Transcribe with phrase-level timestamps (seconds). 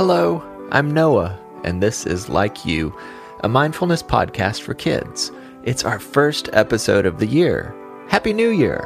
[0.00, 0.42] Hello,
[0.72, 2.96] I'm Noah, and this is Like You,
[3.40, 5.30] a mindfulness podcast for kids.
[5.64, 7.74] It's our first episode of the year.
[8.08, 8.78] Happy New Year!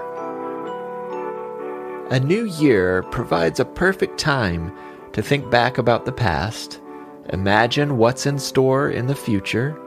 [2.10, 4.76] A new year provides a perfect time
[5.12, 6.80] to think back about the past,
[7.28, 9.80] imagine what's in store in the future,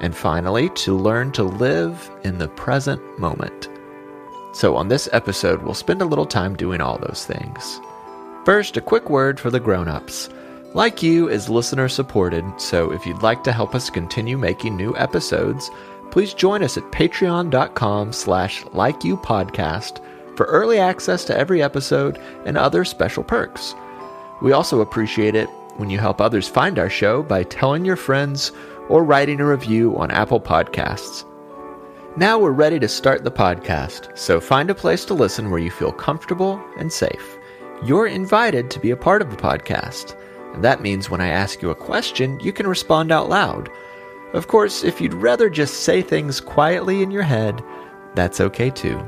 [0.00, 3.68] and finally to learn to live in the present moment.
[4.54, 7.78] So, on this episode, we'll spend a little time doing all those things.
[8.46, 10.30] First, a quick word for the grown ups.
[10.74, 14.96] Like You is listener supported, so if you'd like to help us continue making new
[14.96, 15.70] episodes,
[16.10, 20.00] please join us at patreon.com slash likeyoupodcast
[20.34, 23.74] for early access to every episode and other special perks.
[24.40, 28.50] We also appreciate it when you help others find our show by telling your friends
[28.88, 31.26] or writing a review on Apple Podcasts.
[32.16, 35.70] Now we're ready to start the podcast, so find a place to listen where you
[35.70, 37.36] feel comfortable and safe.
[37.84, 40.16] You're invited to be a part of the podcast.
[40.54, 43.70] And that means when I ask you a question, you can respond out loud.
[44.34, 47.62] Of course, if you'd rather just say things quietly in your head,
[48.14, 48.98] that's okay too.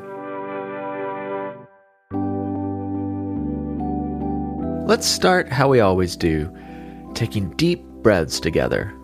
[4.86, 6.54] Let's start how we always do,
[7.14, 8.94] taking deep breaths together.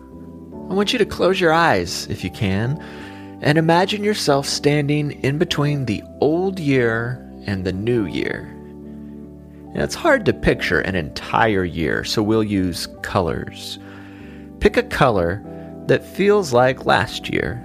[0.69, 2.79] I want you to close your eyes, if you can,
[3.41, 8.55] and imagine yourself standing in between the old year and the new year.
[9.73, 13.79] Now, it's hard to picture an entire year, so we'll use colors.
[14.59, 15.41] Pick a color
[15.87, 17.63] that feels like last year,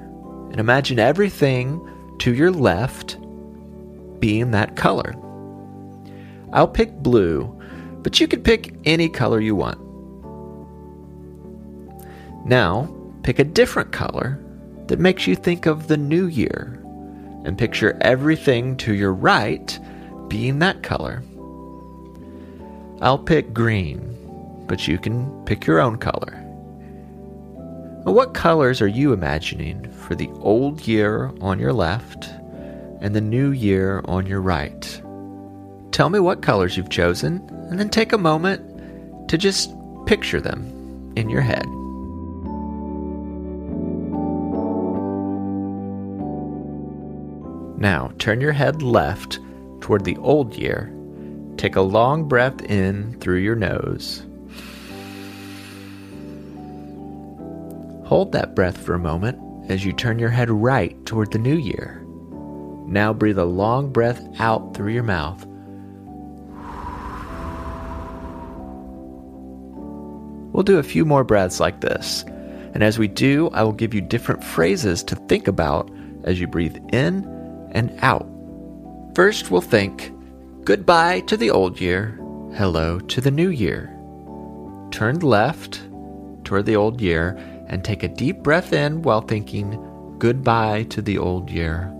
[0.50, 1.80] and imagine everything
[2.20, 3.18] to your left
[4.20, 5.14] being that color.
[6.52, 7.52] I'll pick blue,
[8.02, 9.80] but you can pick any color you want.
[12.46, 12.88] Now,
[13.24, 14.40] pick a different color
[14.86, 16.80] that makes you think of the new year,
[17.44, 19.78] and picture everything to your right
[20.28, 21.22] being that color.
[23.02, 24.17] I'll pick green,
[24.67, 26.42] but you can pick your own color.
[28.05, 32.30] What colors are you imagining for the old year on your left
[33.01, 35.02] and the new year on your right?
[35.92, 39.74] Tell me what colors you've chosen, and then take a moment to just
[40.07, 41.67] picture them in your head.
[47.78, 49.39] Now, turn your head left
[49.80, 50.95] toward the old year
[51.66, 54.22] Take a long breath in through your nose.
[58.06, 61.56] Hold that breath for a moment as you turn your head right toward the new
[61.56, 62.06] year.
[62.86, 65.44] Now breathe a long breath out through your mouth.
[70.52, 72.22] We'll do a few more breaths like this.
[72.74, 75.90] And as we do, I will give you different phrases to think about
[76.22, 77.24] as you breathe in
[77.72, 78.24] and out.
[79.16, 80.12] First, we'll think
[80.66, 82.18] Goodbye to the old year,
[82.56, 83.96] hello to the new year.
[84.90, 85.80] Turn left
[86.42, 87.36] toward the old year
[87.68, 89.78] and take a deep breath in while thinking
[90.18, 91.92] goodbye to the old year.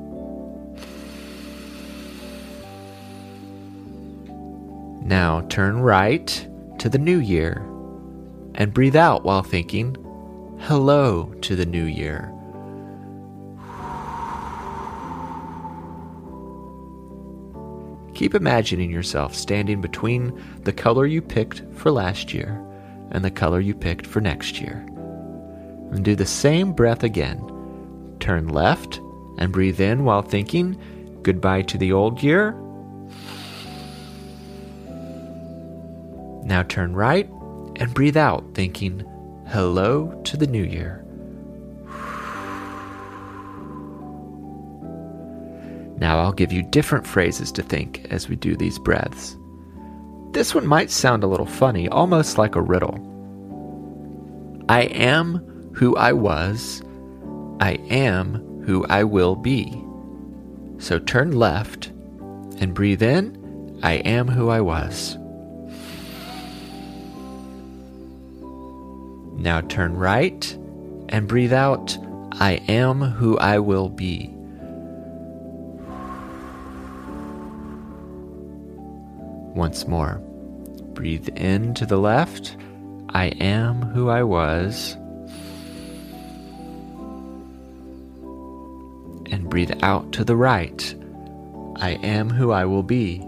[5.01, 6.49] Now turn right
[6.81, 7.65] to the new year
[8.57, 9.95] and breathe out while thinking
[10.63, 12.36] hello to the new year.
[18.17, 22.65] Keep imagining yourself standing between the color you picked for last year
[23.11, 24.87] and the color you picked for next year.
[25.93, 28.17] And do the same breath again.
[28.19, 29.03] Turn left
[29.37, 32.53] and breathe in while thinking goodbye to the old year.
[36.43, 37.29] Now turn right
[37.77, 39.01] and breathe out, thinking
[39.49, 41.06] hello to the new year.
[45.99, 49.37] Now I'll give you different phrases to think as we do these breaths.
[50.33, 53.01] This one might sound a little funny, almost like a riddle.
[54.69, 56.83] I am who I was.
[57.61, 59.83] I am who I will be.
[60.79, 61.89] So turn left
[62.59, 63.81] and breathe in.
[63.83, 65.17] I am who I was.
[69.39, 70.59] Now turn right
[71.09, 71.97] and breathe out.
[72.33, 74.36] I am who I will be.
[79.57, 80.21] Once more.
[80.93, 82.57] Breathe in to the left.
[83.09, 84.93] I am who I was.
[89.33, 90.95] And breathe out to the right.
[91.77, 93.19] I am who I will be.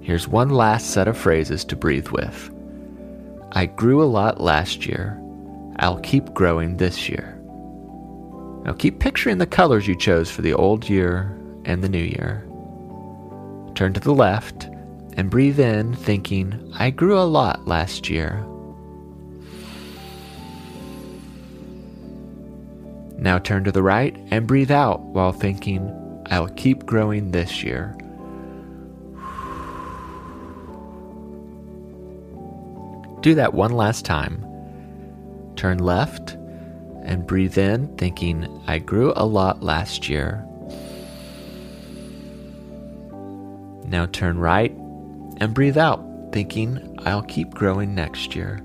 [0.00, 2.50] Here's one last set of phrases to breathe with.
[3.52, 5.20] I grew a lot last year.
[5.78, 7.35] I'll keep growing this year.
[8.66, 12.42] Now keep picturing the colors you chose for the old year and the new year.
[13.76, 14.64] turn to the left
[15.12, 18.44] and breathe in, thinking, I grew a lot last year.
[23.18, 25.92] Now turn to the right and breathe out while thinking,
[26.30, 27.96] I'll keep growing this year.
[33.20, 34.44] Do that one last time.
[35.54, 36.35] Turn left
[37.06, 40.44] and breathe in, thinking, I grew a lot last year.
[43.86, 44.72] Now turn right
[45.38, 48.60] and breathe out, thinking, I'll keep growing next year.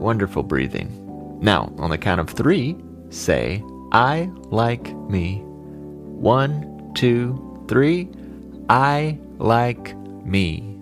[0.00, 1.38] Wonderful breathing.
[1.40, 2.76] Now, on the count of three,
[3.10, 3.62] say,
[3.92, 5.42] I like me.
[5.44, 8.08] One, two, three.
[8.68, 10.76] I like me.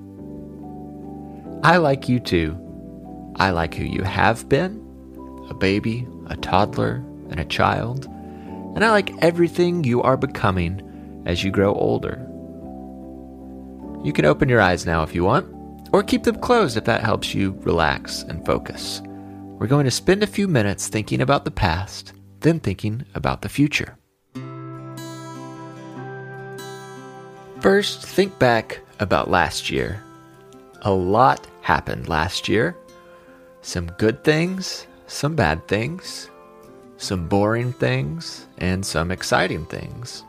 [1.62, 2.63] I like you too.
[3.36, 4.80] I like who you have been
[5.50, 8.06] a baby, a toddler, and a child.
[8.74, 12.16] And I like everything you are becoming as you grow older.
[14.04, 15.46] You can open your eyes now if you want,
[15.92, 19.00] or keep them closed if that helps you relax and focus.
[19.58, 23.48] We're going to spend a few minutes thinking about the past, then thinking about the
[23.48, 23.96] future.
[27.60, 30.02] First, think back about last year.
[30.82, 32.76] A lot happened last year.
[33.64, 36.30] Some good things, some bad things,
[36.96, 40.22] some boring things, and some exciting things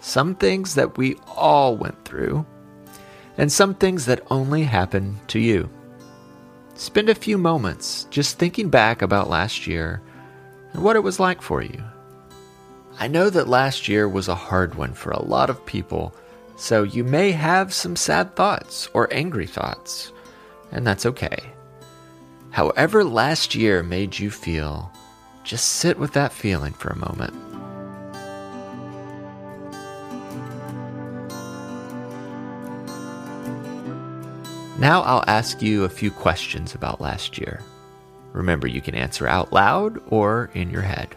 [0.00, 2.46] some things that we all went through,
[3.36, 5.68] and some things that only happened to you.
[6.74, 10.00] Spend a few moments just thinking back about last year
[10.72, 11.82] and what it was like for you.
[13.00, 16.14] I know that last year was a hard one for a lot of people,
[16.56, 20.12] so you may have some sad thoughts or angry thoughts,
[20.72, 21.52] and that's okay.
[22.50, 24.90] However, last year made you feel,
[25.44, 27.34] just sit with that feeling for a moment.
[34.78, 37.62] Now I'll ask you a few questions about last year.
[38.32, 41.16] Remember, you can answer out loud or in your head.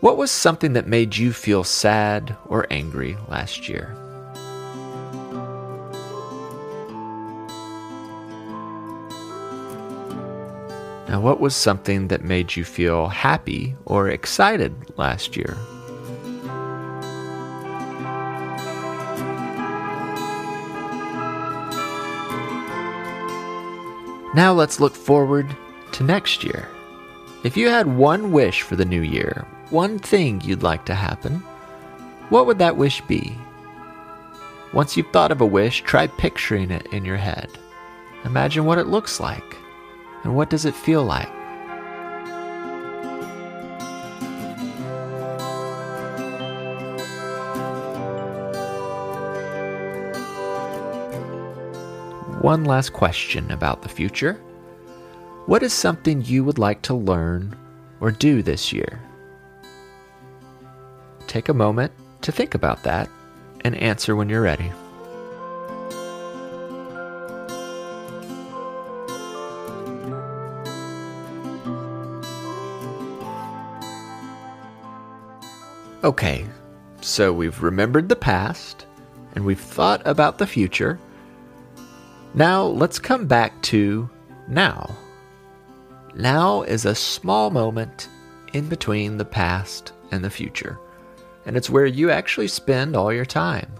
[0.00, 3.96] What was something that made you feel sad or angry last year?
[11.08, 15.56] Now, what was something that made you feel happy or excited last year?
[24.34, 25.56] Now let's look forward
[25.92, 26.68] to next year.
[27.44, 31.36] If you had one wish for the new year, one thing you'd like to happen,
[32.30, 33.32] what would that wish be?
[34.72, 37.48] Once you've thought of a wish, try picturing it in your head.
[38.24, 39.56] Imagine what it looks like
[40.26, 41.28] and what does it feel like.
[52.42, 54.34] one last question about the future.
[55.46, 57.56] What is something you would like to learn
[58.00, 59.00] or do this year?
[61.26, 61.92] Take a moment
[62.22, 63.08] to think about that
[63.64, 64.70] and answer when you're ready.
[76.06, 76.46] Okay,
[77.02, 78.86] so we've remembered the past
[79.34, 80.98] and we've thought about the future
[82.36, 84.10] now let's come back to
[84.46, 84.94] now.
[86.14, 88.08] Now is a small moment
[88.52, 90.78] in between the past and the future,
[91.46, 93.72] and it's where you actually spend all your time.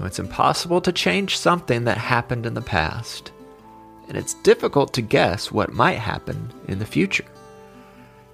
[0.00, 3.32] It's impossible to change something that happened in the past,
[4.08, 7.24] and it's difficult to guess what might happen in the future.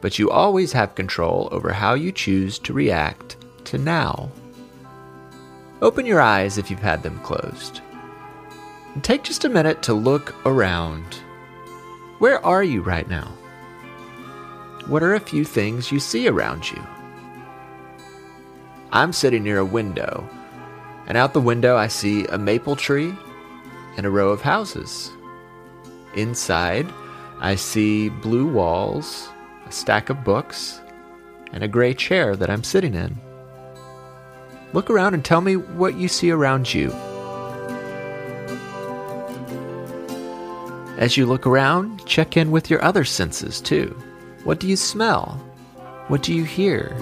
[0.05, 4.31] But you always have control over how you choose to react to now.
[5.81, 7.81] Open your eyes if you've had them closed.
[8.93, 11.15] And take just a minute to look around.
[12.19, 13.29] Where are you right now?
[14.89, 16.87] What are a few things you see around you?
[18.93, 20.29] I'm sitting near a window,
[21.07, 23.15] and out the window I see a maple tree
[23.97, 25.11] and a row of houses.
[26.15, 26.93] Inside,
[27.41, 29.31] I see blue walls,
[29.67, 30.81] a stack of books,
[31.53, 33.17] and a gray chair that I'm sitting in.
[34.73, 36.91] Look around and tell me what you see around you.
[40.99, 43.97] As you look around, check in with your other senses too.
[44.45, 45.41] What do you smell?
[46.09, 46.95] What do you hear?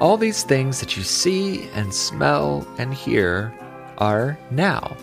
[0.00, 3.54] All these things that you see and smell and hear
[4.02, 4.96] are now.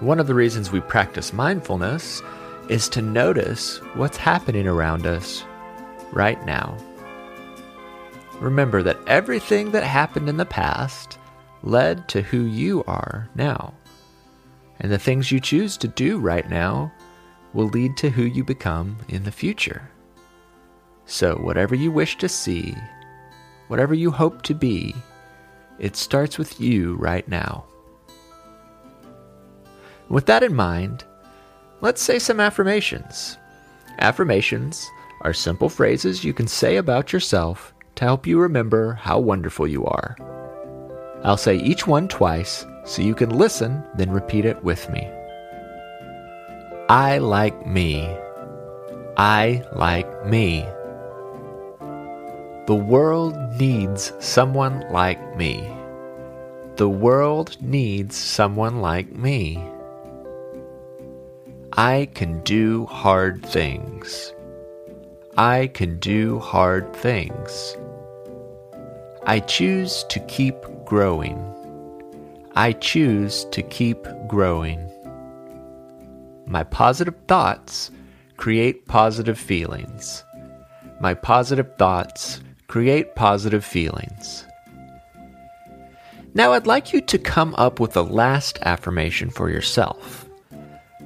[0.00, 2.22] One of the reasons we practice mindfulness
[2.68, 5.42] is to notice what's happening around us
[6.12, 6.76] right now.
[8.40, 11.18] Remember that everything that happened in the past
[11.62, 13.72] led to who you are now.
[14.80, 16.92] And the things you choose to do right now
[17.54, 19.90] will lead to who you become in the future.
[21.06, 22.76] So, whatever you wish to see,
[23.68, 24.94] whatever you hope to be,
[25.78, 27.64] it starts with you right now.
[30.08, 31.04] With that in mind,
[31.80, 33.36] let's say some affirmations.
[33.98, 34.88] Affirmations
[35.22, 39.84] are simple phrases you can say about yourself to help you remember how wonderful you
[39.84, 40.16] are.
[41.24, 45.06] I'll say each one twice so you can listen, then repeat it with me.
[46.88, 48.08] I like me.
[49.18, 50.64] I like me.
[52.66, 55.70] The world needs someone like me.
[56.76, 59.62] The world needs someone like me.
[61.78, 64.34] I can do hard things.
[65.36, 67.76] I can do hard things.
[69.24, 71.38] I choose to keep growing.
[72.56, 74.80] I choose to keep growing.
[76.48, 77.92] My positive thoughts
[78.38, 80.24] create positive feelings.
[81.00, 84.44] My positive thoughts create positive feelings.
[86.34, 90.27] Now, I'd like you to come up with a last affirmation for yourself.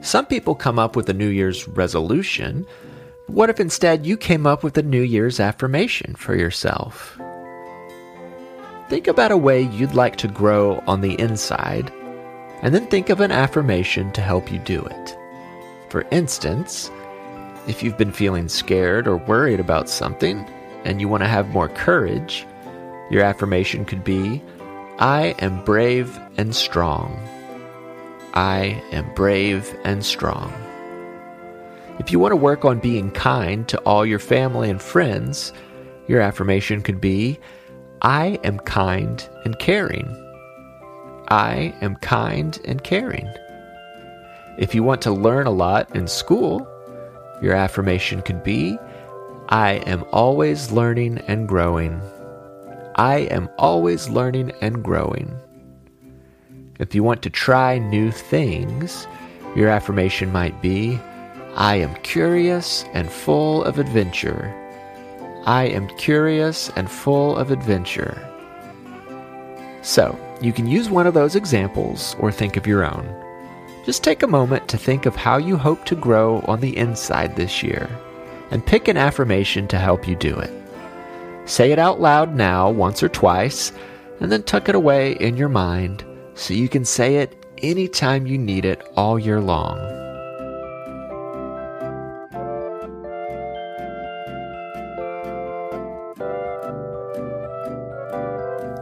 [0.03, 2.67] Some people come up with a New Year's resolution.
[3.29, 7.21] What if instead you came up with a New Year's affirmation for yourself?
[8.89, 11.93] Think about a way you'd like to grow on the inside,
[12.63, 15.17] and then think of an affirmation to help you do it.
[15.89, 16.91] For instance,
[17.69, 20.41] if you've been feeling scared or worried about something
[20.85, 22.45] and you want to have more courage,
[23.09, 24.43] your affirmation could be
[24.99, 27.17] I am brave and strong.
[28.35, 30.53] I am brave and strong.
[31.99, 35.53] If you want to work on being kind to all your family and friends,
[36.09, 37.39] your affirmation could be
[38.01, 40.09] I am kind and caring.
[41.29, 43.29] I am kind and caring.
[44.59, 46.67] If you want to learn a lot in school,
[47.43, 48.79] your affirmation could be
[49.49, 52.01] I am always learning and growing.
[52.97, 55.39] I am always learning and growing.
[56.83, 59.07] If you want to try new things,
[59.55, 60.99] your affirmation might be
[61.55, 64.53] I am curious and full of adventure.
[65.47, 68.19] I am curious and full of adventure.
[69.83, 73.07] So, you can use one of those examples or think of your own.
[73.87, 77.37] Just take a moment to think of how you hope to grow on the inside
[77.37, 77.89] this year
[78.51, 80.51] and pick an affirmation to help you do it.
[81.45, 83.71] Say it out loud now, once or twice,
[84.19, 88.39] and then tuck it away in your mind so you can say it anytime you
[88.39, 89.79] need it all year long.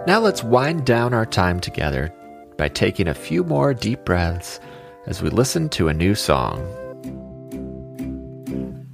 [0.07, 2.13] Now let's wind down our time together
[2.57, 4.59] by taking a few more deep breaths
[5.07, 6.59] as we listen to a new song.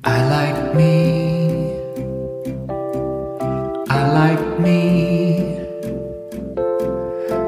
[0.04, 1.74] I like me.
[3.88, 5.58] I like me.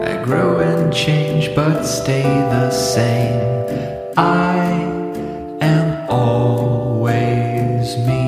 [0.03, 0.61] I grow
[0.93, 3.41] change but stay the same.
[4.17, 4.65] I
[5.61, 8.25] am always me.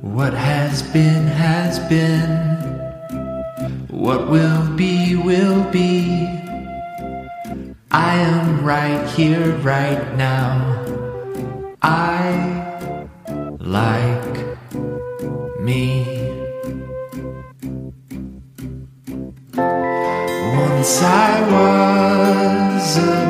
[0.00, 2.48] What has been has been.
[3.88, 6.26] What will be will be.
[7.90, 10.37] I am right here, right now.
[20.78, 23.27] Once I was a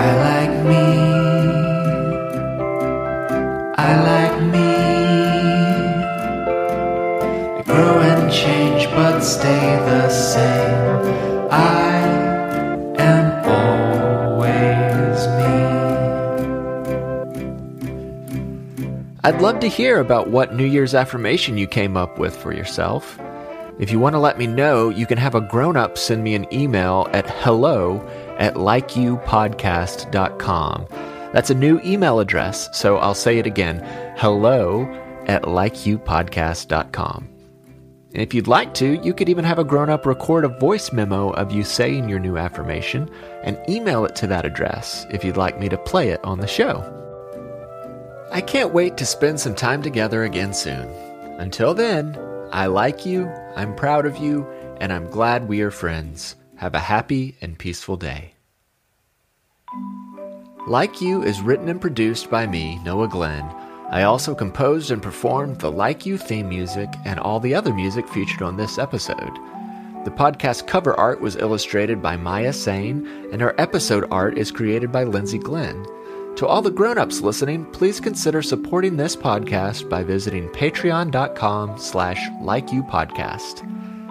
[0.00, 0.86] I like me.
[3.76, 4.72] I like me.
[7.58, 11.50] I grow and change but stay the same.
[11.50, 11.98] I
[12.96, 15.54] am always me.
[19.22, 23.20] I'd love to hear about what New Year's affirmation you came up with for yourself.
[23.78, 26.34] If you want to let me know, you can have a grown up send me
[26.34, 28.00] an email at hello
[28.40, 30.86] at likeyoupodcast.com.
[31.32, 34.82] That's a new email address, so I'll say it again hello
[35.26, 37.28] at likeyoupodcast.com.
[38.12, 40.92] And if you'd like to, you could even have a grown up record a voice
[40.92, 43.08] memo of you saying your new affirmation
[43.44, 46.48] and email it to that address if you'd like me to play it on the
[46.48, 46.82] show.
[48.32, 50.88] I can't wait to spend some time together again soon.
[51.38, 52.18] Until then,
[52.52, 54.44] I like you, I'm proud of you,
[54.80, 56.34] and I'm glad we are friends.
[56.60, 58.34] Have a happy and peaceful day.
[60.66, 63.44] Like You is written and produced by me, Noah Glenn.
[63.88, 68.06] I also composed and performed the Like You theme music and all the other music
[68.06, 69.34] featured on this episode.
[70.04, 74.92] The podcast cover art was illustrated by Maya Sane, and our episode art is created
[74.92, 75.86] by Lindsay Glenn.
[76.36, 83.66] To all the grown-ups listening, please consider supporting this podcast by visiting patreon.com slash likeyoupodcast.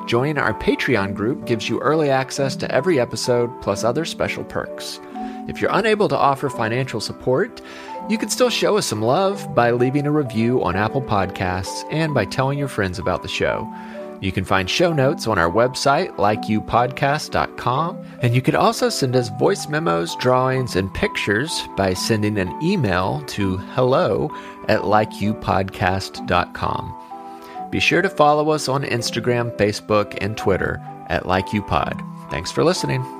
[0.10, 5.00] Joining our Patreon group gives you early access to every episode plus other special perks.
[5.48, 7.62] If you're unable to offer financial support,
[8.10, 12.15] you can still show us some love by leaving a review on Apple Podcasts and
[12.15, 13.72] by telling your friends about the show.
[14.19, 19.30] You can find show notes on our website, likeyoupodcast.com, and you can also send us
[19.38, 24.36] voice memos, drawings, and pictures by sending an email to hello
[24.67, 27.09] at likeyoupodcast.com.
[27.69, 32.29] Be sure to follow us on Instagram, Facebook, and Twitter at LikeYouPod.
[32.29, 33.18] Thanks for listening.